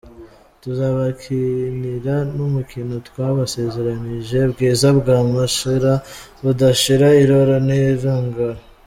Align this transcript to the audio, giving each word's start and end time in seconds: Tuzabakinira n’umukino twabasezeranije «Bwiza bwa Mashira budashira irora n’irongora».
Tuzabakinira 0.61 2.15
n’umukino 2.35 2.95
twabasezeranije 3.07 4.37
«Bwiza 4.51 4.89
bwa 4.99 5.17
Mashira 5.33 5.93
budashira 6.41 7.07
irora 7.21 7.57
n’irongora». 7.67 8.57